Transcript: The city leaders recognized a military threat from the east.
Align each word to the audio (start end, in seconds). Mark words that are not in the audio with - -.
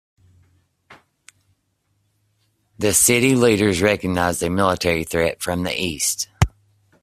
The 2.79 2.91
city 2.91 3.35
leaders 3.35 3.83
recognized 3.83 4.41
a 4.41 4.49
military 4.49 5.03
threat 5.03 5.43
from 5.43 5.61
the 5.61 5.79
east. 5.79 6.27